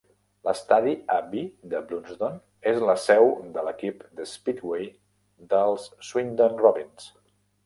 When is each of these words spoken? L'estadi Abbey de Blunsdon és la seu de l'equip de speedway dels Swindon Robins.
L'estadi 0.47 0.93
Abbey 1.15 1.43
de 1.73 1.81
Blunsdon 1.91 2.39
és 2.71 2.81
la 2.91 2.95
seu 3.03 3.29
de 3.59 3.67
l'equip 3.69 4.03
de 4.21 4.27
speedway 4.33 4.89
dels 5.53 5.87
Swindon 6.11 6.59
Robins. 6.69 7.09